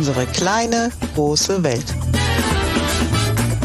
[0.00, 1.84] Unsere kleine, große Welt.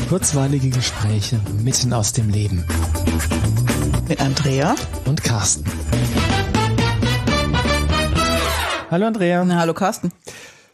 [0.10, 2.66] Kurzweilige Gespräche mitten aus dem Leben.
[4.10, 4.76] Mit Andrea
[5.06, 5.64] und Carsten.
[8.92, 9.46] Hallo Andrea.
[9.46, 10.12] Na, hallo Carsten.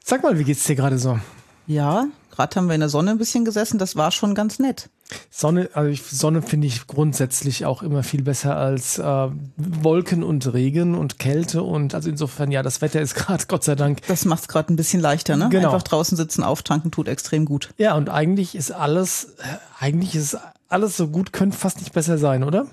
[0.04, 1.20] Sag mal, wie geht's dir gerade so?
[1.68, 4.90] Ja, gerade haben wir in der Sonne ein bisschen gesessen, das war schon ganz nett.
[5.30, 9.28] Sonne, also Sonne finde ich grundsätzlich auch immer viel besser als äh,
[9.58, 13.76] Wolken und Regen und Kälte und also insofern ja, das Wetter ist gerade Gott sei
[13.76, 14.02] Dank.
[14.08, 15.50] Das macht es gerade ein bisschen leichter, ne?
[15.50, 15.72] Genau.
[15.74, 17.70] Einfach draußen sitzen, auftanken tut extrem gut.
[17.78, 19.36] Ja, und eigentlich ist alles,
[19.80, 20.38] eigentlich ist
[20.70, 22.68] alles so gut, könnte fast nicht besser sein, oder?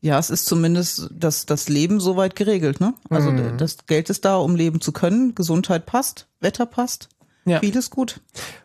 [0.00, 2.94] Ja, es ist zumindest das, das Leben soweit geregelt, ne?
[3.10, 3.56] Also Mhm.
[3.58, 7.08] das Geld ist da, um leben zu können, Gesundheit passt, Wetter passt,
[7.44, 7.60] Ja.
[7.60, 8.20] vieles gut.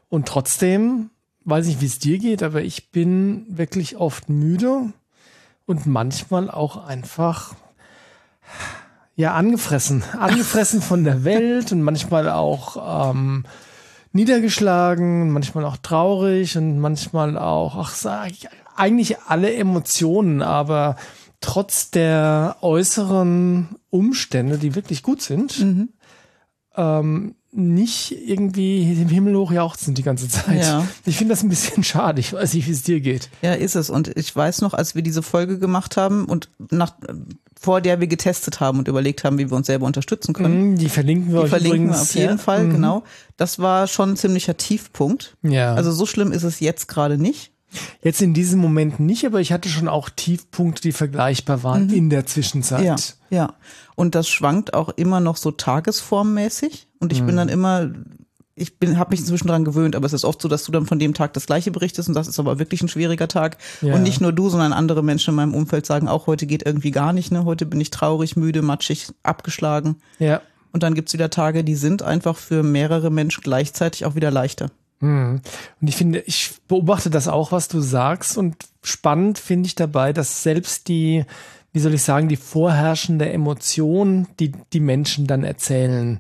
[0.09, 1.09] Und trotzdem,
[1.47, 4.91] weiß nicht, wie es dir geht, aber ich bin wirklich oft müde
[5.65, 7.55] und manchmal auch einfach
[9.15, 13.45] ja angefressen, angefressen von der Welt und manchmal auch ähm,
[14.11, 20.97] niedergeschlagen, manchmal auch traurig und manchmal auch, ach sag ich, eigentlich alle Emotionen, aber
[21.39, 25.89] trotz der äußeren Umstände, die wirklich gut sind,
[26.75, 30.63] ähm, nicht irgendwie im Himmel hoch jauchzen die ganze Zeit.
[30.63, 30.88] Ja.
[31.05, 32.19] Ich finde das ein bisschen schade.
[32.19, 33.30] Ich weiß nicht, wie es dir geht.
[33.41, 33.89] Ja, ist es.
[33.89, 36.94] Und ich weiß noch, als wir diese Folge gemacht haben und nach,
[37.59, 40.72] vor der wir getestet haben und überlegt haben, wie wir uns selber unterstützen können.
[40.73, 42.02] Mhm, Die verlinken wir Die euch verlinken wir übrigens.
[42.09, 42.44] auf jeden ja.
[42.44, 42.73] Fall, Mhm.
[42.73, 43.03] genau.
[43.38, 45.35] Das war schon ein ziemlicher Tiefpunkt.
[45.41, 45.73] Ja.
[45.73, 47.52] Also so schlimm ist es jetzt gerade nicht.
[48.02, 52.09] Jetzt in diesem Moment nicht, aber ich hatte schon auch Tiefpunkte, die vergleichbar waren in
[52.09, 52.80] der Zwischenzeit.
[52.81, 52.85] Mhm.
[52.85, 52.95] Ja,
[53.30, 53.53] ja.
[53.95, 56.86] Und das schwankt auch immer noch so tagesformmäßig.
[57.00, 57.38] Und ich bin Mhm.
[57.38, 57.92] dann immer,
[58.56, 60.86] ich bin, habe mich inzwischen dran gewöhnt, aber es ist oft so, dass du dann
[60.88, 63.58] von dem Tag das gleiche berichtest und das ist aber wirklich ein schwieriger Tag.
[63.81, 63.94] Ja.
[63.94, 66.92] Und nicht nur du, sondern andere Menschen in meinem Umfeld sagen auch, heute geht irgendwie
[66.92, 67.45] gar nicht, ne?
[67.45, 69.98] Heute bin ich traurig, müde, matschig, abgeschlagen.
[70.18, 70.42] Ja.
[70.72, 74.70] Und dann gibt's wieder Tage, die sind einfach für mehrere Menschen gleichzeitig auch wieder leichter.
[75.00, 75.42] Mhm.
[75.81, 78.38] Und ich finde, ich beobachte das auch, was du sagst.
[78.38, 81.25] Und spannend finde ich dabei, dass selbst die,
[81.74, 86.19] wie soll ich sagen, die vorherrschende Emotion, die die Menschen dann erzählen,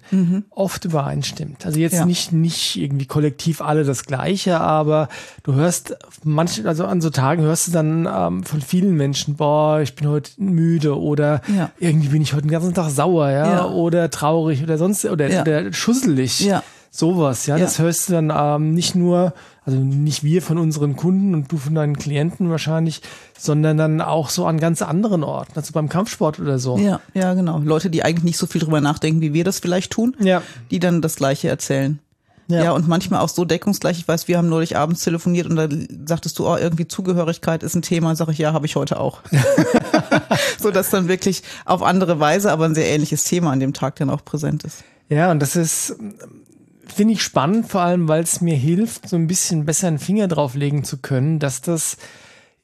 [0.51, 1.65] oft übereinstimmt.
[1.65, 2.05] Also jetzt Ja.
[2.05, 5.07] nicht, nicht irgendwie kollektiv alle das Gleiche, aber
[5.43, 9.79] du hörst manche, also an so Tagen hörst du dann ähm, von vielen Menschen, boah,
[9.81, 11.71] ich bin heute müde oder Ja.
[11.79, 13.65] irgendwie bin ich heute den ganzen Tag sauer, ja, Ja.
[13.69, 16.41] oder traurig oder sonst, oder, oder schusselig.
[16.41, 16.61] Ja.
[16.91, 17.63] Sowas, ja, Ja.
[17.65, 19.33] das hörst du dann ähm, nicht nur,
[19.65, 23.01] also nicht wir von unseren Kunden und du von deinen Klienten wahrscheinlich,
[23.37, 26.77] sondern dann auch so an ganz anderen Orten, also beim Kampfsport oder so.
[26.77, 27.59] Ja, ja, genau.
[27.59, 30.41] Leute, die eigentlich nicht so viel drüber nachdenken, wie wir das vielleicht tun, Ja.
[30.71, 31.99] die dann das Gleiche erzählen.
[32.49, 32.63] Ja.
[32.63, 32.71] Ja.
[32.71, 33.99] und manchmal auch so deckungsgleich.
[33.99, 35.67] Ich weiß, wir haben neulich abends telefoniert und da
[36.05, 38.15] sagtest du, oh, irgendwie Zugehörigkeit ist ein Thema.
[38.15, 39.19] Sag ich, ja, habe ich heute auch.
[40.57, 43.97] so dass dann wirklich auf andere Weise, aber ein sehr ähnliches Thema an dem Tag
[43.97, 44.85] dann auch präsent ist.
[45.09, 45.97] Ja, und das ist,
[46.93, 50.27] finde ich spannend, vor allem, weil es mir hilft, so ein bisschen besser einen Finger
[50.27, 51.97] drauflegen zu können, dass das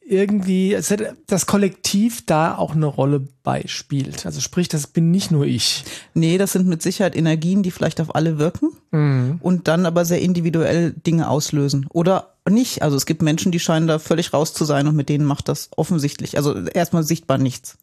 [0.05, 4.25] irgendwie, hat- das Kollektiv da auch eine Rolle beispielt.
[4.25, 5.85] Also sprich, das bin nicht nur ich.
[6.13, 8.69] Nee, das sind mit Sicherheit Energien, die vielleicht auf alle wirken
[9.41, 11.87] und dann aber sehr individuell Dinge auslösen.
[11.89, 12.81] Oder nicht.
[12.81, 15.47] Also es gibt Menschen, die scheinen da völlig raus zu sein und mit denen macht
[15.47, 17.77] das offensichtlich, also erstmal sichtbar nichts.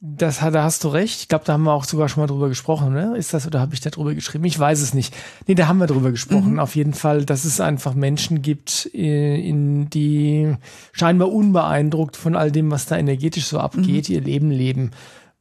[0.00, 1.20] Das, da hast du recht.
[1.20, 3.16] Ich glaube, da haben wir auch sogar schon mal drüber gesprochen, ne?
[3.16, 4.44] Ist das oder habe ich da drüber geschrieben?
[4.44, 5.16] Ich weiß es nicht.
[5.46, 6.58] Nee, da haben wir drüber gesprochen.
[6.58, 10.54] Auf jeden Fall, dass es einfach Menschen gibt, äh, in die
[10.92, 14.90] scheinbar unbeeindruckt von all dem, was da energetisch so abgeht, ihr Leben leben,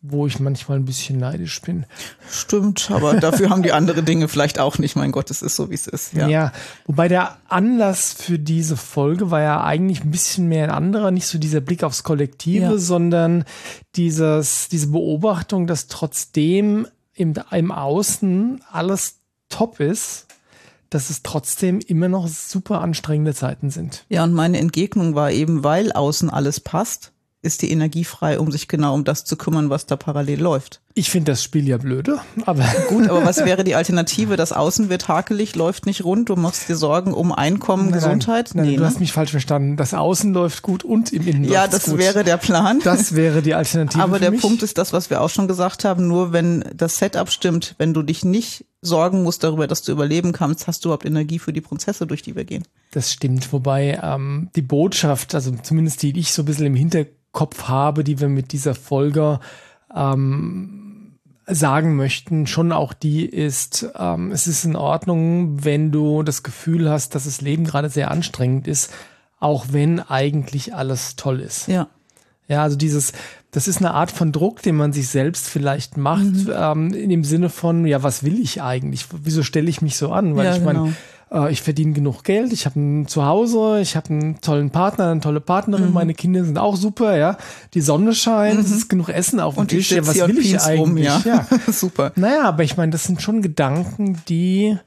[0.10, 1.86] wo ich manchmal ein bisschen neidisch bin.
[2.30, 4.96] Stimmt, aber dafür haben die andere Dinge vielleicht auch nicht.
[4.96, 6.14] Mein Gott, es ist so, wie es ist.
[6.14, 6.28] Ja.
[6.28, 6.52] Ja.
[6.86, 11.28] wobei der Anlass für diese Folge war ja eigentlich ein bisschen mehr ein anderer, nicht
[11.28, 12.78] so dieser Blick aufs Kollektive, Ja.
[12.78, 13.46] sondern
[13.96, 19.16] dieses, diese Beobachtung, dass trotzdem im, im Außen alles
[19.50, 20.28] top ist,
[20.90, 24.06] dass es trotzdem immer noch super anstrengende Zeiten sind.
[24.10, 27.12] Ja, und meine Entgegnung war eben, weil außen alles passt,
[27.46, 30.82] ist die Energie frei, um sich genau um das zu kümmern, was da parallel läuft.
[30.98, 34.36] Ich finde das Spiel ja blöde, aber Gut, aber was wäre die Alternative?
[34.38, 38.52] Das Außen wird hakelig, läuft nicht rund, du machst dir Sorgen um Einkommen, Gesundheit?
[38.54, 38.88] Nein, Nee, du ne?
[38.88, 39.78] hast mich falsch verstanden.
[39.78, 41.98] Das Außen läuft gut und im Innen ja, das gut.
[41.98, 42.80] wäre der Plan.
[42.84, 44.02] das wäre die Alternative.
[44.02, 44.42] aber der mich.
[44.42, 47.94] Punkt ist das, was wir auch schon gesagt haben, nur wenn das Setup stimmt, wenn
[47.94, 51.52] du dich nicht sorgen musst darüber, dass du überleben kannst, hast du überhaupt Energie für
[51.52, 52.64] die Prozesse, durch die wir gehen.
[52.92, 56.76] Das stimmt, wobei ähm, die Botschaft, also zumindest die ich so ein bisschen im
[57.36, 59.40] Hinterkopf habe, die wir mit dieser Folge
[59.94, 66.44] ähm, sagen möchten, schon auch die ist, ähm, es ist in Ordnung, wenn du das
[66.44, 68.92] Gefühl hast, dass das Leben gerade sehr anstrengend ist,
[69.40, 71.68] auch wenn eigentlich alles toll ist.
[71.68, 71.88] Ja.
[72.48, 73.12] Ja, also dieses,
[73.50, 76.54] das ist eine Art von Druck, den man sich selbst vielleicht macht, mhm.
[76.56, 79.08] ähm, in dem Sinne von, ja, was will ich eigentlich?
[79.24, 80.36] Wieso stelle ich mich so an?
[80.36, 80.94] Weil Ja, ich meine, genau.
[81.36, 85.20] Äh, ich verdiene genug Geld, ich habe ein Zuhause, ich habe einen tollen Partner, eine
[85.20, 85.44] tolle Mhm.
[85.46, 87.38] Partnerin, meine Kinder sind auch super, ja.
[87.74, 89.92] Die Sonne scheint, es ist genug Essen auf dem Tisch.
[89.92, 91.26] Ja, was will ich pien's rum, eigentlich?
[91.26, 91.46] ja.
[91.72, 92.12] Super.
[92.16, 94.78] Naja, aber ich meine, das sind schon Gedanken, die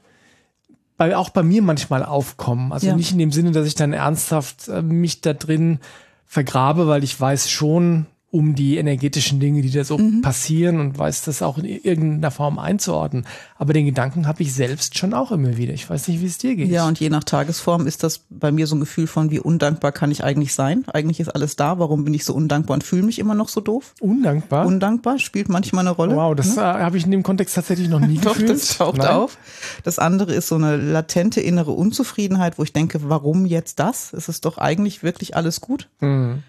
[0.97, 2.73] bei, auch bei mir manchmal aufkommen.
[2.73, 2.95] Also Ja.
[2.97, 5.79] nicht in dem Sinne, dass ich dann ernsthaft äh, mich da drin
[6.25, 10.21] vergrabe, weil ich weiß schon um die energetischen Dinge, die da so Mhm.
[10.21, 13.25] passieren und weiß das auch in irgendeiner Form einzuordnen.
[13.57, 15.73] Aber den Gedanken habe ich selbst schon auch immer wieder.
[15.73, 16.69] Ich weiß nicht, wie es dir geht.
[16.69, 19.91] Ja, und je nach Tagesform ist das bei mir so ein Gefühl von, wie undankbar
[19.91, 20.85] kann ich eigentlich sein?
[20.93, 23.61] Eigentlich ist alles da, warum bin ich so undankbar und fühle mich immer noch so
[23.61, 23.95] doof?
[23.99, 24.67] Undankbar.
[24.67, 26.15] Undankbar spielt manchmal eine Rolle.
[26.15, 28.49] wow, das äh, habe ich in dem Kontext tatsächlich noch nie gefühlt.
[28.49, 29.07] das taucht Nein.
[29.07, 29.39] auf.
[29.83, 34.13] Das andere ist so eine latente innere Unzufriedenheit, wo ich denke, warum jetzt das?
[34.13, 35.89] Es ist doch eigentlich wirklich alles gut.
[35.99, 36.43] Mhm.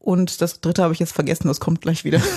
[0.00, 2.20] Und das dritte habe ich jetzt vergessen, das kommt gleich wieder.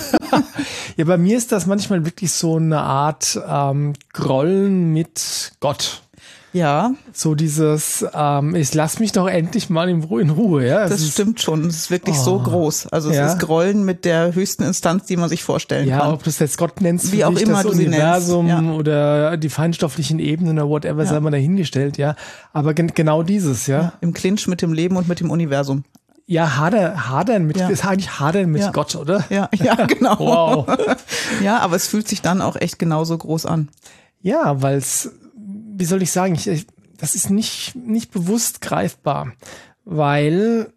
[0.96, 6.02] Ja, bei mir ist das manchmal wirklich so eine Art ähm, Grollen mit Gott.
[6.54, 10.22] Ja, So dieses, ähm, ich lass mich doch endlich mal in Ruhe.
[10.22, 10.84] In Ruhe ja?
[10.84, 11.66] Es das ist, stimmt schon.
[11.66, 12.44] Es ist wirklich so Oh.
[12.44, 12.88] groß.
[12.88, 13.28] Also es Ja.
[13.28, 16.14] ist Grollen mit der höchsten Instanz, die man sich vorstellen Ja, kann.
[16.14, 18.48] ob du es jetzt Gott nennst, Wie auch dich, immer das du sie nennst, Universum
[18.48, 18.62] ja.
[18.74, 21.10] oder die feinstofflichen Ebenen oder whatever, Ja.
[21.10, 22.16] sei mal dahingestellt, ja.
[22.54, 23.94] Aber gen genau dieses, ja.
[24.02, 25.84] Im Clinch mit dem Leben und mit dem Universum.
[26.26, 27.68] Ja, hader, hadern mit, Ja.
[27.70, 28.72] ist eigentlich hadern mit Ja.
[28.72, 29.26] Gott, oder?
[29.30, 30.18] Ja, ja, genau.
[30.20, 30.78] Wow.
[31.44, 33.68] Ja, aber es fühlt sich dann auch echt genauso groß an.
[34.22, 36.66] Ja, weil es, wie soll ich sagen, ich, ich,
[36.98, 39.34] das ist nicht, nicht bewusst greifbar,
[39.84, 40.72] weil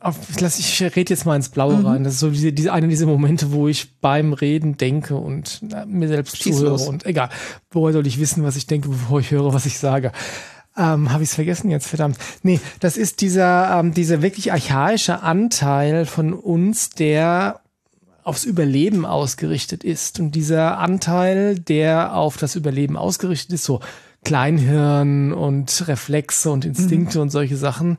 [0.00, 1.86] auf, ich, lass, ich rede jetzt mal ins Blaue Mhm.
[1.86, 2.04] rein.
[2.04, 5.84] Das ist so diese, diese eine dieser Momente, wo ich beim Reden denke und na,
[5.84, 6.70] mir selbst Schieß zuhöre.
[6.72, 6.88] los.
[6.88, 7.28] Und egal,
[7.70, 10.10] woher soll ich wissen, was ich denke, bevor ich höre, was ich sage?
[10.76, 12.16] Ähm, Habe ich es vergessen jetzt, verdammt.
[12.42, 17.60] Nee, das ist dieser, ähm, dieser wirklich archaische Anteil von uns, der
[18.22, 20.20] aufs Überleben ausgerichtet ist.
[20.20, 23.80] Und dieser Anteil, der auf das Überleben ausgerichtet ist, so
[24.24, 27.98] Kleinhirn und Reflexe und Instinkte und solche Sachen,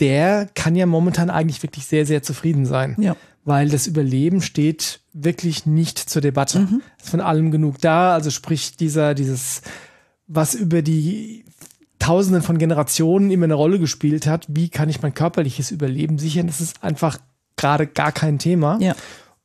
[0.00, 2.96] der kann ja momentan eigentlich wirklich sehr, sehr zufrieden sein.
[2.98, 3.16] Ja.
[3.44, 6.68] Weil das Überleben steht wirklich nicht zur Debatte.
[7.00, 8.14] Ist von allem genug da.
[8.14, 9.62] Also sprich, dieser, dieses,
[10.28, 11.44] was über die
[11.98, 16.46] Tausenden von Generationen immer eine Rolle gespielt hat, wie kann ich mein körperliches Überleben sichern,
[16.46, 17.18] das ist einfach
[17.56, 18.78] gerade gar kein Thema.
[18.80, 18.94] Ja.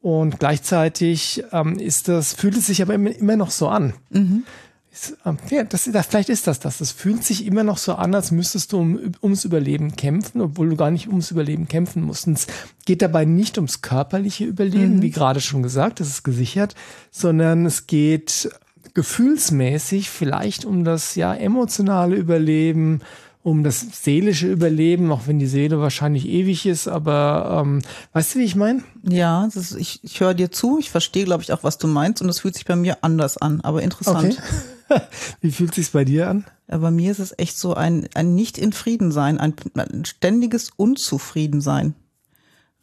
[0.01, 3.93] Und gleichzeitig ähm, ist das, fühlt es sich aber immer, immer noch so an.
[4.91, 6.79] Ist, ähm, ja, das, das, vielleicht ist das das.
[6.79, 10.69] Es fühlt sich immer noch so an, als müsstest du um, ums Überleben kämpfen, obwohl
[10.69, 12.27] du gar nicht ums Überleben kämpfen musst.
[12.27, 12.47] Und es
[12.85, 16.75] geht dabei nicht ums körperliche Überleben, wie gerade schon gesagt, das ist gesichert,
[17.09, 18.51] sondern es geht
[18.93, 23.01] gefühlsmäßig vielleicht um das ja emotionale Überleben,
[23.43, 27.81] um das seelische Überleben, auch wenn die Seele wahrscheinlich ewig ist, aber ähm,
[28.13, 28.83] weißt du, wie ich meine?
[29.03, 31.87] Ja, das ist, ich, ich höre dir zu, ich verstehe, glaube ich, auch, was du
[31.87, 34.41] meinst und es fühlt sich bei mir anders an, aber interessant.
[35.41, 36.45] wie fühlt sich's bei dir an?
[36.69, 40.05] Ja, bei mir ist es echt so ein, ein nicht in Frieden sein, ein, ein
[40.05, 41.95] ständiges Unzufriedensein.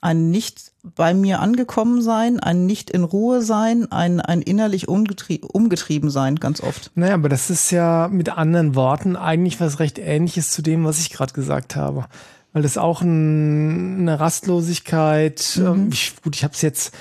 [0.01, 5.41] Ein nicht bei mir angekommen sein, ein nicht in Ruhe sein, ein, ein innerlich umgetrie
[5.43, 6.91] umgetrieben sein, ganz oft.
[6.95, 11.01] Naja, aber das ist ja mit anderen Worten eigentlich was recht ähnliches zu dem, was
[11.01, 12.07] ich gerade gesagt habe.
[12.53, 16.95] Weil das auch ein, eine Rastlosigkeit, ähm, ich, gut, ich habe es jetzt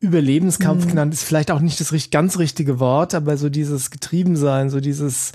[0.00, 4.80] Überlebenskampf genannt, ist vielleicht auch nicht das ganz richtige Wort, aber so dieses Getriebensein, so
[4.80, 5.32] dieses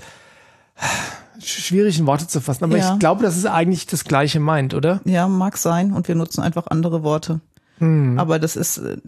[1.40, 2.64] schwierig in Worte zu fassen.
[2.64, 2.92] Aber Ja.
[2.92, 5.00] ich glaube, das ist eigentlich das Gleiche meint, oder?
[5.04, 7.40] Ja, mag sein und wir nutzen einfach andere Worte.
[8.16, 8.98] Aber das ist äh,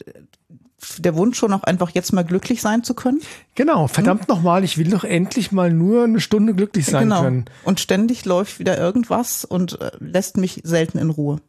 [0.98, 3.20] der Wunsch schon auch einfach jetzt mal glücklich sein zu können.
[3.54, 7.22] Genau, verdammt nochmal, ich will doch endlich mal nur eine Stunde glücklich sein genau.
[7.22, 7.44] können.
[7.64, 11.40] Und ständig läuft wieder irgendwas und äh, lässt mich selten in Ruhe.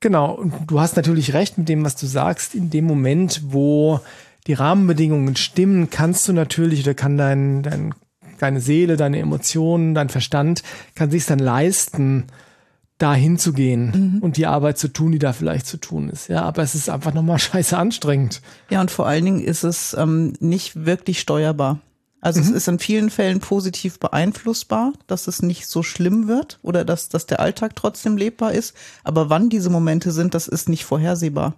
[0.00, 2.54] Genau, und du hast natürlich recht mit dem, was du sagst.
[2.54, 4.00] In dem Moment, wo
[4.46, 7.94] die Rahmenbedingungen stimmen, kannst du natürlich oder kann dein, dein,
[8.38, 10.62] deine Seele, deine Emotionen, dein Verstand,
[10.94, 12.26] kann sich dann leisten,
[12.98, 16.28] da hinzugehen und die Arbeit zu tun, die da vielleicht zu tun ist.
[16.28, 18.42] Ja, aber es ist einfach nochmal scheiße anstrengend.
[18.70, 21.78] Ja, und vor allen Dingen ist es ähm, nicht wirklich steuerbar.
[22.20, 26.84] Also es ist in vielen Fällen positiv beeinflussbar, dass es nicht so schlimm wird oder
[26.84, 28.74] dass, dass der Alltag trotzdem lebbar ist.
[29.04, 31.54] Aber wann diese Momente sind, das ist nicht vorhersehbar.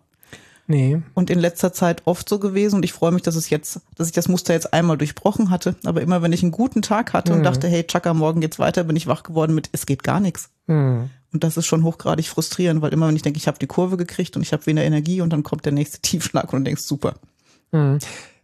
[0.70, 1.02] Nee.
[1.14, 4.06] Und in letzter Zeit oft so gewesen und ich freue mich, dass es jetzt, dass
[4.06, 5.74] ich das Muster jetzt einmal durchbrochen hatte.
[5.84, 8.84] Aber immer wenn ich einen guten Tag hatte und dachte, hey, Chaka, morgen geht's weiter,
[8.84, 10.50] bin ich wach geworden mit, es geht gar nichts.
[10.68, 11.10] Hm.
[11.32, 13.96] Und das ist schon hochgradig frustrierend, weil immer wenn ich denke, ich habe die Kurve
[13.96, 16.82] gekriegt und ich habe weniger Energie und dann kommt der nächste Tiefschlag und du denkst,
[16.82, 17.16] super.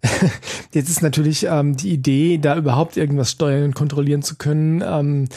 [0.72, 5.28] Jetzt ist natürlich ähm, die Idee, da überhaupt irgendwas steuern und kontrollieren zu können, ähm,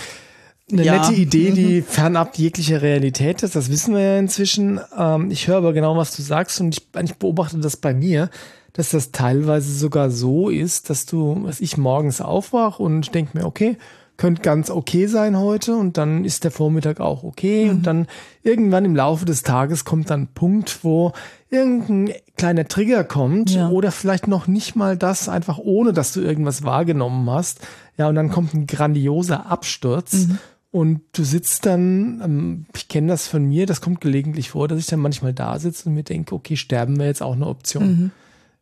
[0.72, 1.00] eine Ja.
[1.02, 1.56] nette Idee, Mhm.
[1.56, 3.56] die fernab jeglicher Realität ist.
[3.56, 4.80] Das wissen wir ja inzwischen.
[4.98, 8.30] Ähm, ich höre aber genau, was du sagst und ich, ich beobachte das bei mir,
[8.74, 13.46] dass das teilweise sogar so ist, dass du, dass ich morgens aufwach und denke mir,
[13.46, 13.78] okay,
[14.16, 17.70] könnte ganz okay sein heute und dann ist der Vormittag auch okay Mhm.
[17.72, 18.08] und dann
[18.44, 21.14] irgendwann im Laufe des Tages kommt dann ein Punkt, wo
[21.50, 23.70] irgendein kleiner Trigger kommt Ja.
[23.70, 27.62] oder vielleicht noch nicht mal das, einfach ohne, dass du irgendwas wahrgenommen hast.
[27.98, 30.28] Ja, und dann kommt ein grandioser Absturz.
[30.28, 30.38] Mhm.
[30.72, 34.80] Und du sitzt dann, ähm, ich kenne das von mir, das kommt gelegentlich vor, dass
[34.80, 37.88] ich dann manchmal da sitze und mir denke, okay, sterben wäre jetzt auch eine Option.
[37.88, 38.12] Mhm.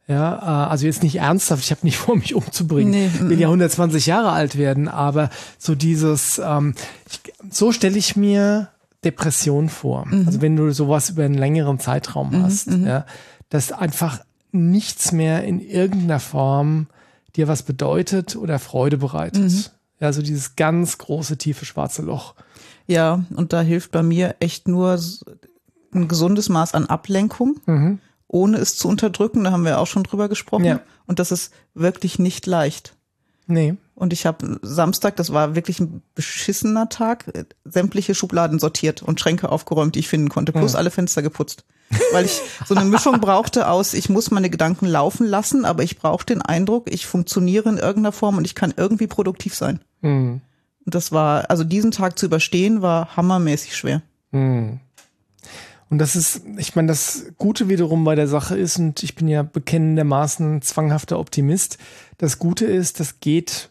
[0.07, 2.91] Ja, äh, also jetzt nicht ernsthaft, ich habe nicht vor, mich umzubringen.
[2.91, 6.75] Nee, Ich will ja 120 Jahre alt werden, aber so dieses, ähm,
[7.09, 8.69] ich, so stelle ich mir
[9.03, 10.05] Depression vor.
[10.07, 10.23] Mhm.
[10.25, 13.05] Also wenn du sowas über einen längeren Zeitraum hast, ja,
[13.49, 14.21] dass einfach
[14.53, 16.87] nichts mehr in irgendeiner Form
[17.35, 19.73] dir was bedeutet oder Freude bereitet.
[19.99, 20.05] Mhm.
[20.05, 22.35] Ja, so dieses ganz große, tiefe schwarze Loch.
[22.85, 24.99] Ja, und da hilft bei mir echt nur
[25.93, 27.59] ein gesundes Maß an Ablenkung,
[28.27, 29.43] ohne es zu unterdrücken.
[29.43, 30.65] Da haben wir auch schon drüber gesprochen.
[30.65, 30.79] Ja.
[31.05, 32.93] Und das ist wirklich nicht leicht.
[33.47, 33.75] Nee.
[33.95, 39.19] Und ich habe Samstag, das war wirklich ein beschissener Tag, äh, sämtliche Schubladen sortiert und
[39.19, 41.63] Schränke aufgeräumt, die ich finden konnte, plus alle Fenster geputzt.
[42.11, 45.97] Weil ich so eine Mischung brauchte aus, ich muss meine Gedanken laufen lassen, aber ich
[45.97, 49.79] brauche den Eindruck, ich funktioniere in irgendeiner Form und ich kann irgendwie produktiv sein.
[50.01, 50.41] Hm.
[50.85, 54.01] Und das war, also diesen Tag zu überstehen, war hammermäßig schwer.
[54.31, 54.79] Hm.
[55.89, 59.27] Und das ist, ich meine, das Gute wiederum bei der Sache ist, und ich bin
[59.27, 61.77] ja bekennendermaßen zwanghafter Optimist,
[62.17, 63.69] das Gute ist, das geht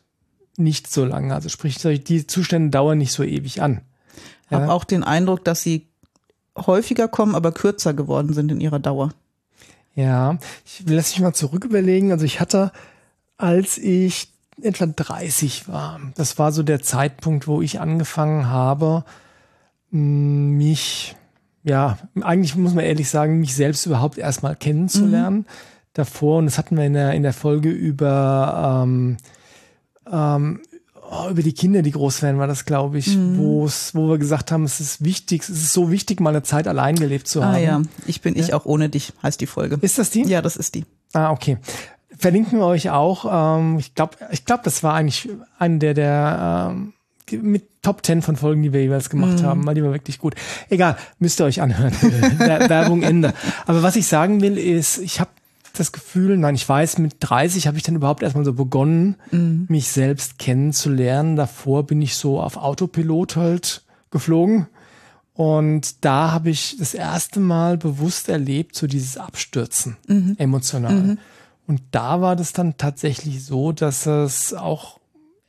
[0.57, 1.35] nicht so lange.
[1.35, 3.83] Also sprich, die Zustände dauern nicht so ewig an.
[4.47, 5.89] Ich habe auch den Eindruck, dass sie
[6.57, 9.13] häufiger kommen, aber kürzer geworden sind in ihrer Dauer.
[9.95, 12.13] Ja, ich will lass mich mal zurück überlegen.
[12.13, 12.71] Also ich hatte,
[13.37, 14.29] als ich
[14.63, 19.05] etwa 30 war, das war so der Zeitpunkt, wo ich angefangen habe,
[19.91, 21.17] mich,
[21.63, 25.47] ja, eigentlich muss man ehrlich sagen, mich selbst überhaupt erstmal kennenzulernen.
[25.93, 29.17] Davor, und das hatten wir in der, in der Folge über, ähm,
[30.11, 30.61] ähm,
[31.11, 34.19] oh, über die Kinder, die groß werden, war das, glaube ich, wo es, wo wir
[34.19, 37.43] gesagt haben, es ist wichtig, es ist so wichtig, mal eine Zeit allein gelebt zu
[37.43, 37.55] haben.
[37.55, 39.79] Ah ja, ich bin ich auch ohne dich, heißt die Folge.
[39.81, 40.25] Ist das die?
[40.25, 40.85] Ja, das ist die.
[41.15, 41.57] Ah, okay.
[42.19, 43.59] Verlinken wir euch auch.
[43.59, 46.93] Ähm, ich glaube, ich glaub, das war eigentlich eine der, der ähm,
[47.43, 50.35] mit Top 10 von Folgen, die wir jeweils gemacht haben, weil die war wirklich gut.
[50.71, 51.93] Egal, müsst ihr euch anhören.
[52.39, 53.33] Wer- Werbung Ende.
[53.67, 55.31] Aber was ich sagen will, ist, ich habe
[55.77, 59.17] das Gefühl, nein, ich weiß, mit 30 habe ich dann überhaupt erstmal so begonnen,
[59.69, 61.37] mich selbst kennenzulernen.
[61.37, 64.69] Davor bin ich so auf Autopilot halt geflogen.
[65.35, 69.97] Und da habe ich das erste Mal bewusst erlebt, so dieses Abstürzen
[70.39, 71.19] emotional.
[71.67, 75.01] Und da war das dann tatsächlich so, dass es auch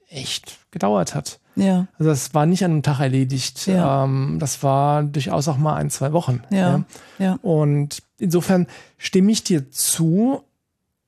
[0.09, 1.39] echt gedauert hat.
[1.55, 3.65] Ja, Also das war nicht an einem Tag erledigt.
[3.65, 4.03] Ja.
[4.03, 6.41] Ähm, das war durchaus auch mal ein, zwei Wochen.
[6.51, 6.83] ja,
[7.17, 7.39] ja.
[7.41, 10.43] Und insofern stimme ich dir zu,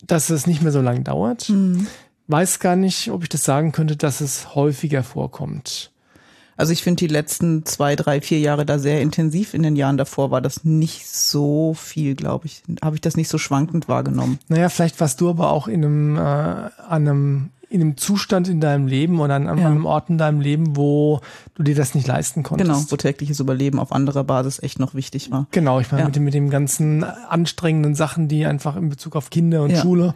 [0.06, 1.50] dass es nicht mehr so lange dauert.
[1.50, 1.88] Mhm.
[2.28, 5.92] Weiß gar nicht, ob ich das sagen könnte, dass es häufiger vorkommt.
[6.60, 9.54] Also ich finde die letzten zwei, drei, vier Jahre da sehr intensiv.
[9.54, 12.64] In den Jahren davor war das nicht so viel, glaube ich.
[12.84, 14.40] Habe ich das nicht so schwankend wahrgenommen.
[14.50, 18.60] Naja, vielleicht warst du aber auch in einem, äh, an einem, in einem Zustand in
[18.60, 19.68] deinem Leben oder an, an Ja.
[19.68, 21.22] einem Ort in deinem Leben, wo
[21.56, 22.70] du dir das nicht leisten konntest.
[22.70, 25.48] Genau, wo tägliches Überleben auf anderer Basis echt noch wichtig war.
[25.52, 26.06] Genau, ich meine, Ja.
[26.08, 29.82] mit, dem, mit dem ganzen anstrengenden Sachen, die einfach in Bezug auf Kinder und Ja,
[29.82, 30.14] Schule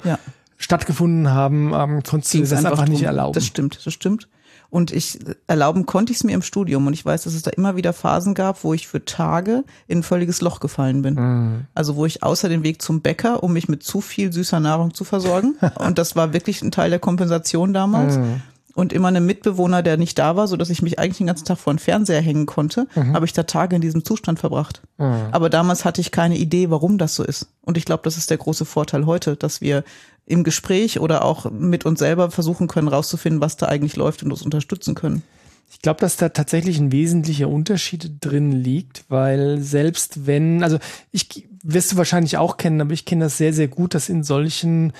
[0.57, 3.07] stattgefunden haben, ähm, konntest du dir das einfach, nicht drum.
[3.07, 3.33] erlauben.
[3.33, 4.27] Das stimmt, das stimmt.
[4.73, 6.87] Und ich erlauben konnte ich es mir im Studium.
[6.87, 9.99] Und ich weiß, dass es da immer wieder Phasen gab, wo ich für Tage in
[9.99, 11.13] ein völliges Loch gefallen bin.
[11.13, 11.61] Mhm.
[11.75, 14.95] Also wo ich außer den Weg zum Bäcker, um mich mit zu viel süßer Nahrung
[14.95, 15.53] zu versorgen.
[15.77, 18.17] und das war wirklich ein Teil der Kompensation damals.
[18.17, 18.41] Mhm.
[18.73, 21.45] Und immer einem Mitbewohner, der nicht da war, so dass ich mich eigentlich den ganzen
[21.45, 23.13] Tag vor den Fernseher hängen konnte, Mhm.
[23.13, 24.81] habe ich da Tage in diesem Zustand verbracht.
[24.97, 27.45] Aber damals hatte ich keine Idee, warum das so ist.
[27.61, 29.83] Und ich glaube, das ist der große Vorteil heute, dass wir
[30.25, 34.31] im Gespräch oder auch mit uns selber versuchen können, rauszufinden, was da eigentlich läuft und
[34.31, 35.23] uns unterstützen können.
[35.71, 40.77] Ich glaube, dass da tatsächlich ein wesentlicher Unterschied drin liegt, weil selbst wenn, also
[41.11, 44.23] ich wirst du wahrscheinlich auch kennen, aber ich kenne das sehr, sehr gut, dass in
[44.23, 44.93] solchen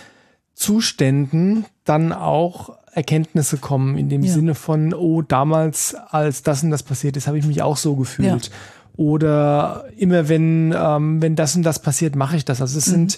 [0.56, 4.34] Zuständen dann auch Erkenntnisse kommen, in dem Ja.
[4.34, 7.96] Sinne von, oh, damals, als das und das passiert ist, habe ich mich auch so
[7.96, 8.50] gefühlt.
[8.96, 12.62] Oder immer wenn, ähm, wenn das und das passiert, mache ich das.
[12.62, 13.18] Also es sind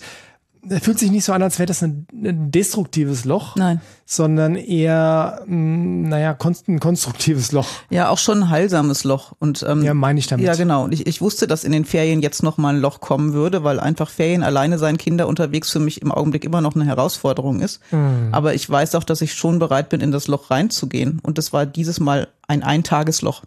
[0.69, 3.81] er fühlt sich nicht so an, als wäre das ein, ein destruktives Loch, Nein.
[4.05, 7.67] sondern eher, mh, naja, konst, ein konstruktives Loch.
[7.89, 9.33] Ja, auch schon ein heilsames Loch.
[9.39, 10.45] Und, ähm, Ja, meine ich damit.
[10.45, 10.85] Ja, genau.
[10.85, 13.63] Und ich, ich wusste, dass in den Ferien jetzt noch mal ein Loch kommen würde,
[13.63, 17.61] weil einfach Ferien alleine sein, Kinder unterwegs für mich im Augenblick immer noch eine Herausforderung
[17.61, 17.81] ist.
[17.89, 18.29] Hm.
[18.31, 21.19] Aber ich weiß auch, dass ich schon bereit bin, in das Loch reinzugehen.
[21.21, 23.43] Und das war dieses Mal ein Eintagesloch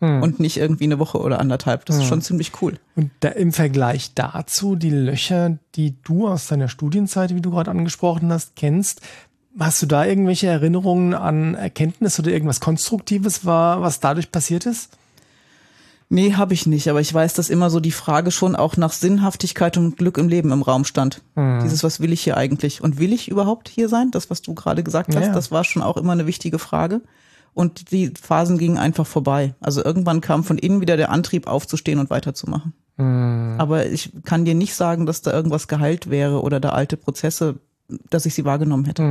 [0.00, 0.22] Hm.
[0.22, 1.84] und nicht irgendwie eine Woche oder anderthalb.
[1.86, 2.74] Das ist schon ziemlich cool.
[2.94, 7.72] Und da, im Vergleich dazu, die Löcher, die du aus deiner Studienzeit, wie du gerade
[7.72, 9.00] angesprochen hast, kennst,
[9.58, 14.90] hast du da irgendwelche Erinnerungen an Erkenntnis oder irgendwas Konstruktives war, was dadurch passiert ist?
[16.10, 18.92] Nee, habe ich nicht, aber ich weiß, dass immer so die Frage schon auch nach
[18.92, 21.20] Sinnhaftigkeit und Glück im Leben im Raum stand.
[21.36, 22.82] Dieses, was will ich hier eigentlich?
[22.82, 24.10] Und will ich überhaupt hier sein?
[24.10, 25.32] Das, was du gerade gesagt hast, Ja.
[25.32, 27.02] das war schon auch immer eine wichtige Frage.
[27.58, 29.52] Und die Phasen gingen einfach vorbei.
[29.58, 32.72] Also irgendwann kam von innen wieder der Antrieb aufzustehen und weiterzumachen.
[33.58, 37.56] Aber ich kann dir nicht sagen, dass da irgendwas geheilt wäre oder da alte Prozesse,
[38.10, 39.02] dass ich sie wahrgenommen hätte.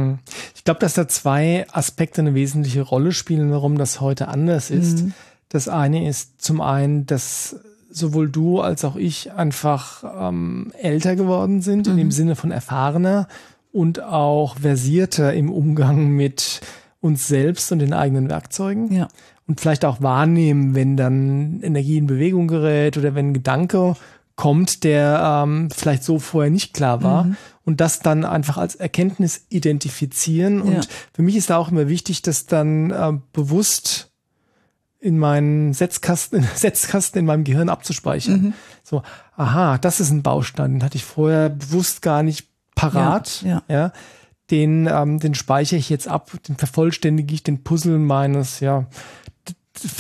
[0.56, 5.00] Ich glaube, dass da zwei Aspekte eine wesentliche Rolle spielen, warum das heute anders ist.
[5.50, 7.58] Das eine ist zum einen, dass
[7.90, 13.28] sowohl du als auch ich einfach ähm, älter geworden sind, in dem Sinne von erfahrener
[13.74, 16.62] und auch versierter im Umgang mit
[17.00, 18.92] uns selbst und den eigenen Werkzeugen.
[18.92, 19.08] Ja.
[19.48, 23.96] Und vielleicht auch wahrnehmen, wenn dann Energie in Bewegung gerät oder wenn ein Gedanke
[24.36, 27.28] kommt, der ähm, vielleicht so vorher nicht klar war.
[27.66, 30.62] Und das dann einfach als Erkenntnis identifizieren.
[30.62, 30.82] Und Ja.
[31.14, 34.12] für mich ist da auch immer wichtig, das dann äh, bewusst
[35.00, 38.54] in meinen Setzkasten, Setzkasten in meinem Gehirn abzuspeichern.
[38.84, 39.02] So,
[39.36, 43.42] aha, das ist ein Baustein, den hatte ich vorher bewusst gar nicht parat.
[43.44, 43.92] Ja, ja.
[44.52, 48.86] Den, ähm, den speichere ich jetzt ab, den vervollständige ich, den Puzzle meines, ja,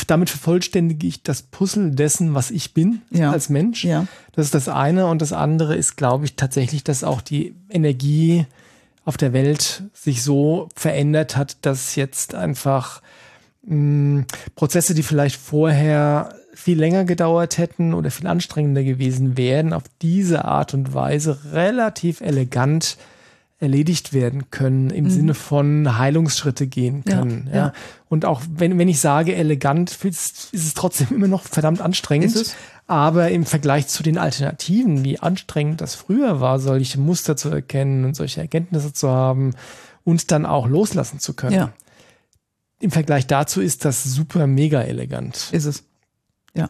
[0.07, 3.31] damit vervollständige ich das Puzzle dessen, was ich bin Ja.
[3.31, 3.83] als Mensch.
[3.83, 4.07] Ja.
[4.31, 5.07] Das ist das eine.
[5.07, 8.45] Und das andere ist, glaube ich, tatsächlich, dass auch die Energie
[9.05, 13.01] auf der Welt sich so verändert hat, dass jetzt einfach
[13.63, 14.25] mh,
[14.55, 20.45] Prozesse, die vielleicht vorher viel länger gedauert hätten oder viel anstrengender gewesen wären, auf diese
[20.45, 22.97] Art und Weise relativ elegant
[23.59, 27.49] erledigt werden können, im Sinne von Heilungsschritte gehen Ja, können.
[27.51, 27.73] Ja, ja.
[28.07, 32.55] Und auch wenn, wenn ich sage elegant, ist, ist es trotzdem immer noch verdammt anstrengend.
[32.85, 38.05] Aber im Vergleich zu den Alternativen, wie anstrengend das früher war, solche Muster zu erkennen
[38.05, 39.55] und solche Erkenntnisse zu haben
[40.03, 41.55] und dann auch loslassen zu können.
[41.55, 41.73] Ja,
[42.79, 45.49] Im Vergleich dazu ist das super mega elegant.
[45.51, 45.83] ist es.
[46.53, 46.69] Ja.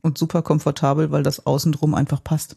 [0.00, 2.56] Und super komfortabel, weil das Außendrum einfach passt.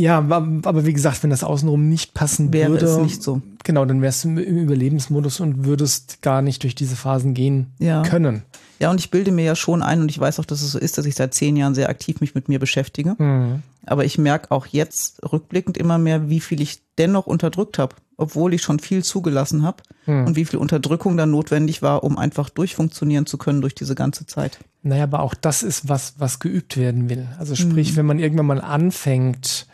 [0.00, 3.42] Ja, aber wie gesagt, wenn das außenrum nicht passen Wäre würde, es nicht so.
[3.64, 8.02] genau, dann wärst du im Überlebensmodus und würdest gar nicht durch diese Phasen gehen Ja.
[8.02, 8.44] können.
[8.78, 10.78] Ja, und ich bilde mir ja schon ein und ich weiß auch, dass es so
[10.78, 13.16] ist, dass ich seit zehn Jahren sehr aktiv mich mit mir beschäftige.
[13.18, 13.62] Mhm.
[13.86, 18.54] Aber ich merke auch jetzt rückblickend immer mehr, wie viel ich dennoch unterdrückt habe, obwohl
[18.54, 23.26] ich schon viel zugelassen habe und wie viel Unterdrückung dann notwendig war, um einfach durchfunktionieren
[23.26, 24.58] zu können durch diese ganze Zeit.
[24.84, 27.26] Naja, aber auch das ist was, was geübt werden will.
[27.40, 27.70] Also Mhm.
[27.70, 29.66] sprich, wenn man irgendwann mal anfängt,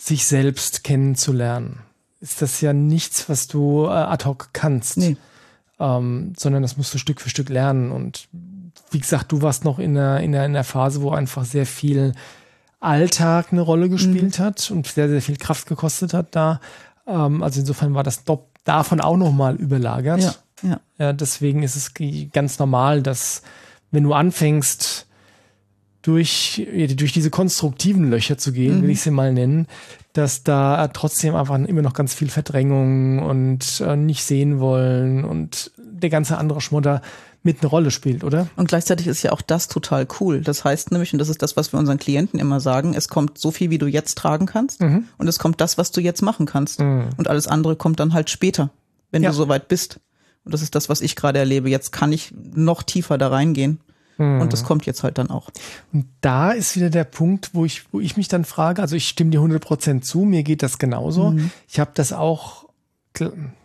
[0.00, 1.80] sich selbst kennenzulernen,
[2.20, 4.96] ist das ja nichts, was du äh, ad hoc kannst.
[4.96, 5.16] Nee.
[5.78, 7.90] ähm, sondern das musst du Stück für Stück lernen.
[7.92, 8.28] Und
[8.90, 11.66] wie gesagt, du warst noch in einer, in einer, in einer Phase, wo einfach sehr
[11.66, 12.12] viel
[12.80, 14.42] Alltag eine Rolle gespielt Mhm.
[14.42, 16.60] hat und sehr, sehr viel Kraft gekostet hat da.
[17.06, 20.20] Ähm, also insofern war das dop- davon auch nochmal überlagert.
[20.22, 20.80] Ja, ja.
[20.98, 21.92] Ja, deswegen ist es
[22.32, 23.42] ganz normal, dass
[23.90, 25.06] wenn du anfängst,
[26.02, 29.66] durch, durch diese konstruktiven Löcher zu gehen, will ich sie mal nennen,
[30.14, 35.70] dass da trotzdem einfach immer noch ganz viel Verdrängung und äh, nicht sehen wollen und
[35.78, 37.02] der ganze andere Schmutter
[37.42, 38.48] mit eine Rolle spielt, oder?
[38.56, 40.40] Und gleichzeitig ist ja auch das total cool.
[40.42, 43.38] Das heißt nämlich, und das ist das, was wir unseren Klienten immer sagen, es kommt
[43.38, 46.44] so viel, wie du jetzt tragen kannst und es kommt das, was du jetzt machen
[46.46, 46.80] kannst.
[46.80, 48.70] Und alles andere kommt dann halt später,
[49.10, 49.30] wenn Ja.
[49.30, 50.00] du soweit bist.
[50.44, 51.70] Und das ist das, was ich gerade erlebe.
[51.70, 53.80] Jetzt kann ich noch tiefer da reingehen.
[54.20, 55.48] Und das kommt jetzt halt dann auch.
[55.92, 59.08] Und da ist wieder der Punkt, wo ich, wo ich mich dann frage, also ich
[59.08, 61.34] stimme dir 100% zu, mir geht das genauso.
[61.68, 62.66] Ich habe das auch,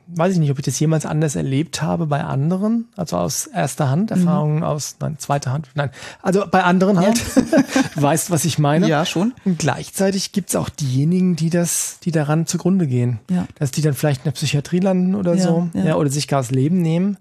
[0.07, 3.89] weiß ich nicht, ob ich das jemals anders erlebt habe bei anderen, also aus erster
[3.89, 5.89] Hand, Erfahrungen aus, nein, zweiter Hand, nein,
[6.21, 7.19] also bei anderen halt.
[7.35, 7.41] du
[8.01, 8.87] weißt, was ich meine.
[8.87, 9.33] Ja, schon.
[9.45, 13.19] Und gleichzeitig gibt's auch diejenigen, die das, die daran zugrunde gehen.
[13.29, 13.47] Ja.
[13.59, 15.83] Dass die dann vielleicht in der Psychiatrie landen oder Ja, so, ja.
[15.83, 15.95] ja.
[15.95, 17.17] oder sich gar das Leben nehmen.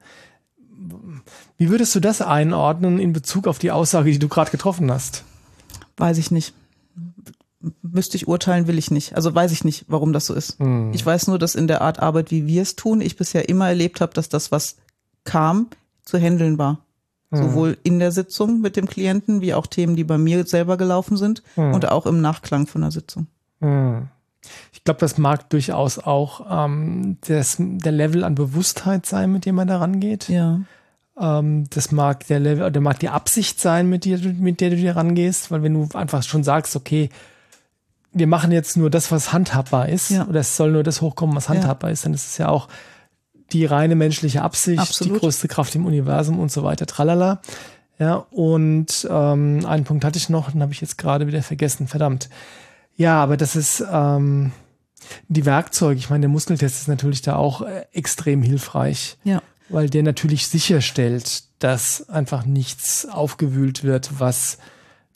[1.56, 5.24] Wie würdest du das einordnen in Bezug auf die Aussage, die du gerade getroffen hast?
[5.96, 6.54] Weiß ich nicht.
[7.80, 9.16] Müsste ich urteilen, will ich nicht.
[9.16, 10.58] Also weiß ich nicht, warum das so ist.
[10.92, 13.68] Ich weiß nur, dass in der Art Arbeit, wie wir es tun, ich bisher immer
[13.68, 14.76] erlebt habe, dass das, was
[15.24, 15.68] kam,
[16.04, 16.80] zu handeln war.
[17.30, 21.16] Sowohl in der Sitzung mit dem Klienten, wie auch Themen, die bei mir selber gelaufen
[21.16, 23.26] sind und auch im Nachklang von der Sitzung.
[23.60, 24.08] Hm.
[24.72, 29.54] Ich glaube, das mag durchaus auch ähm, das, der Level an Bewusstheit sein, mit dem
[29.54, 30.28] man da rangeht.
[30.28, 30.60] Ja.
[31.20, 34.76] Ähm, das mag der Level, der mag die Absicht sein, mit, dir, mit der du
[34.76, 37.08] dir rangehst, weil wenn du einfach schon sagst, okay,
[38.12, 40.26] wir machen jetzt nur das, was handhabbar ist, Ja.
[40.26, 42.68] oder es soll nur das hochkommen, was handhabbar ist, dann ist es ja auch
[43.52, 45.16] die reine menschliche Absicht, Absolut.
[45.16, 47.40] die größte Kraft im Universum und so weiter, tralala.
[47.98, 51.86] Ja, und ähm, einen Punkt hatte ich noch, den habe ich jetzt gerade wieder vergessen,
[51.86, 52.28] verdammt.
[52.96, 54.50] Ja, aber das ist ähm,
[55.28, 59.42] die Werkzeuge, ich meine, der Muskeltest ist natürlich da auch äh, extrem hilfreich, Ja.
[59.68, 64.58] Weil der natürlich sicherstellt, dass einfach nichts aufgewühlt wird, was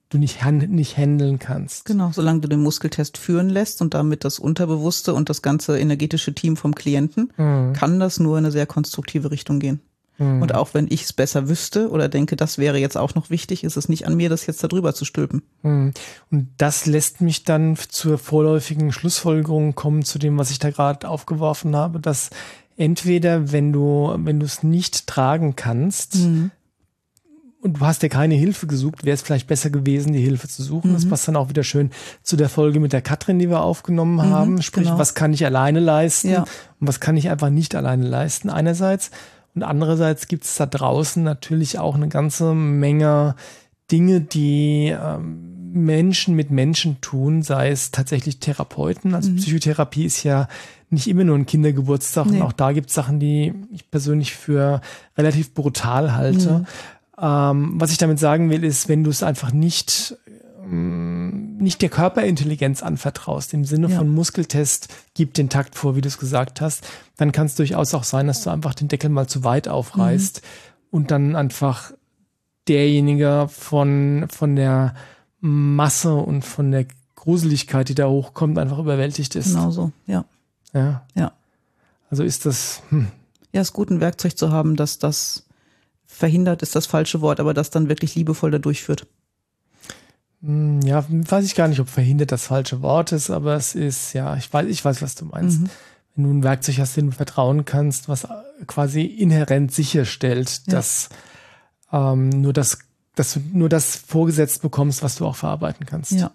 [0.08, 1.84] du nicht, nicht handeln kannst.
[1.84, 6.34] Genau, solange du den Muskeltest führen lässt und damit das Unterbewusste und das ganze energetische
[6.34, 7.74] Team vom Klienten, Mhm.
[7.74, 9.80] kann das nur in eine sehr konstruktive Richtung gehen.
[10.16, 10.40] Mhm.
[10.40, 13.64] Und auch wenn ich es besser wüsste oder denke, das wäre jetzt auch noch wichtig,
[13.64, 15.42] ist es nicht an mir, das jetzt darüber zu stülpen.
[15.62, 15.92] Mhm.
[16.30, 21.06] Und das lässt mich dann zur vorläufigen Schlussfolgerung kommen zu dem, was ich da gerade
[21.06, 22.30] aufgeworfen habe, dass
[22.78, 26.16] entweder, wenn du, wenn du es nicht tragen kannst
[27.60, 30.62] und du hast dir keine Hilfe gesucht, wäre es vielleicht besser gewesen, die Hilfe zu
[30.62, 30.92] suchen.
[30.94, 31.90] Das passt dann auch wieder schön
[32.22, 34.62] zu der Folge mit der Katrin, die wir aufgenommen haben.
[34.62, 34.98] Sprich, genau.
[34.98, 36.42] was kann ich alleine leisten Ja.
[36.80, 39.10] und was kann ich einfach nicht alleine leisten, einerseits.
[39.54, 43.34] Und andererseits gibt es da draußen natürlich auch eine ganze Menge
[43.90, 49.14] Dinge, die ähm, Menschen mit Menschen tun, sei es tatsächlich Therapeuten.
[49.14, 50.46] Also Psychotherapie ist ja
[50.90, 52.26] nicht immer nur ein Kindergeburtstag.
[52.26, 52.36] Nee.
[52.38, 54.80] Und auch da gibt es Sachen, die ich persönlich für
[55.16, 56.64] relativ brutal halte.
[57.20, 60.16] Ähm, was ich damit sagen will, ist, wenn du es einfach nicht
[60.64, 63.98] ähm, nicht der Körperintelligenz anvertraust, im Sinne Ja.
[63.98, 67.94] von Muskeltest, gib den Takt vor, wie du es gesagt hast, dann kann es durchaus
[67.94, 70.42] auch sein, dass du einfach den Deckel mal zu weit aufreißt
[70.90, 71.92] und dann einfach
[72.68, 74.94] derjenige von, von der
[75.40, 79.54] Masse und von der Gruseligkeit, die da hochkommt, einfach überwältigt ist.
[79.54, 80.24] Genau so, ja.
[80.72, 81.06] Ja.
[81.14, 81.32] Ja.
[82.10, 83.08] Also ist das, hm,
[83.52, 85.44] Ja, es ist gut, ein Werkzeug zu haben, dass das
[86.06, 89.06] verhindert, ist das falsche Wort, aber das dann wirklich liebevoll da durchführt.
[90.42, 94.12] hm, ja, weiß ich gar nicht, ob verhindert das falsche Wort ist, aber es ist,
[94.12, 95.60] ja, ich weiß, ich weiß, was du meinst.
[95.60, 95.70] Mhm.
[96.14, 98.26] Wenn du ein Werkzeug hast, dem du vertrauen kannst, was
[98.66, 100.74] quasi inhärent sicherstellt, Ja.
[100.74, 101.08] dass
[101.92, 102.78] ähm, nur das,
[103.14, 106.12] dass du nur das vorgesetzt bekommst, was du auch verarbeiten kannst.
[106.12, 106.30] Ja.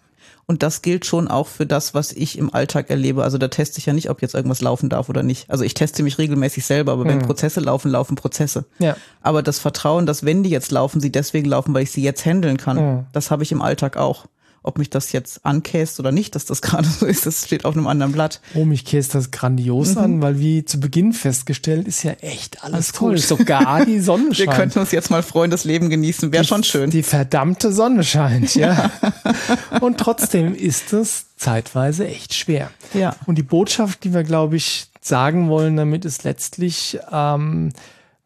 [0.46, 3.24] Und das gilt schon auch für das, was ich im Alltag erlebe.
[3.24, 5.50] Also da teste ich ja nicht, ob jetzt irgendwas laufen darf oder nicht.
[5.50, 7.24] Also ich teste mich regelmäßig selber, aber wenn Mhm.
[7.24, 8.66] Prozesse laufen, laufen Prozesse.
[8.80, 8.98] Ja.
[9.22, 12.26] Aber das Vertrauen, dass wenn die jetzt laufen, sie deswegen laufen, weil ich sie jetzt
[12.26, 13.06] handeln kann, Mhm.
[13.14, 14.26] das habe ich im Alltag auch.
[14.64, 17.76] Ob mich das jetzt ankäst oder nicht, dass das gerade so ist, das steht auf
[17.76, 18.42] einem anderen Blatt.
[18.56, 22.74] Oh, mich käst das grandios an, weil wie zu Beginn festgestellt, ist ja echt alles
[22.74, 22.76] Mhm.
[22.76, 23.18] Alles toll.
[23.20, 24.52] Sogar die Sonne Wir scheint.
[24.58, 26.32] könnten uns jetzt mal freuen, das Leben genießen.
[26.32, 26.90] Wäre schon schön.
[26.90, 28.90] Die verdammte Sonne scheint, ja.
[29.82, 32.72] Und trotzdem ist es zeitweise echt schwer.
[32.94, 33.16] Ja.
[33.26, 37.74] Und die Botschaft, die wir, glaube ich, sagen wollen damit, ist letztlich, ähm,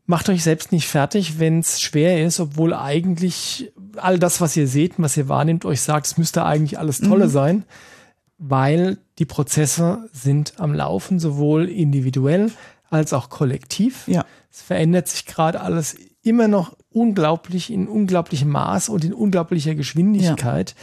[0.05, 4.67] macht euch selbst nicht fertig, wenn es schwer ist, obwohl eigentlich all das, was ihr
[4.67, 7.31] seht, und was ihr wahrnehmt, euch sagt, es müsste eigentlich alles Tolle Mhm.
[7.31, 7.63] sein,
[8.37, 12.51] weil die Prozesse sind am Laufen, sowohl individuell
[12.89, 14.07] als auch kollektiv.
[14.07, 14.25] Ja.
[14.51, 20.75] Es verändert sich gerade alles immer noch unglaublich, in unglaublichem Maß und in unglaublicher Geschwindigkeit.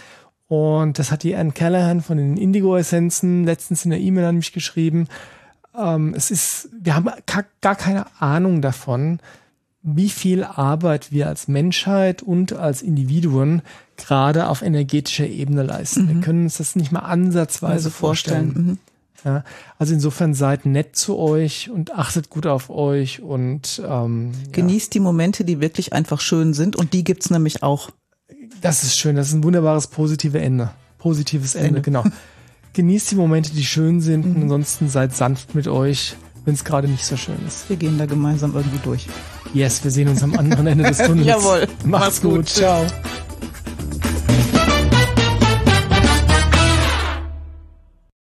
[0.46, 4.52] Und das hat die Anne Callahan von den Indigo-Essenzen letztens in der E-Mail an mich
[4.52, 5.08] geschrieben.
[5.76, 7.08] Ähm, es ist, wir haben
[7.60, 9.20] gar keine Ahnung davon,
[9.86, 13.60] wie viel Arbeit wir als Menschheit und als Individuen
[13.98, 16.08] gerade auf energetischer Ebene leisten.
[16.08, 18.44] Wir können uns das nicht mal ansatzweise Also vorstellen.
[18.52, 18.66] vorstellen.
[18.66, 18.78] Mhm.
[19.26, 19.44] Ja,
[19.78, 24.92] also insofern seid nett zu euch und achtet gut auf euch und ähm, ja, Genießt
[24.92, 27.90] die Momente, die wirklich einfach schön sind und die gibt's nämlich auch.
[28.60, 29.16] das ist schön.
[29.16, 30.70] Das ist ein wunderbares positive Ende.
[30.98, 31.80] Positives Ende, Ende.
[31.82, 32.04] genau.
[32.74, 34.36] Genießt die Momente, die schön sind Mhm.
[34.36, 37.68] und ansonsten seid sanft mit euch, wenn es gerade nicht so schön ist.
[37.68, 39.06] Wir gehen da gemeinsam irgendwie durch.
[39.52, 41.26] Yes, wir sehen uns am anderen Ende des Tunnels.
[41.26, 41.60] Jawohl.
[41.60, 42.34] Macht's Mach's gut.
[42.36, 42.48] gut.
[42.48, 42.84] Ciao.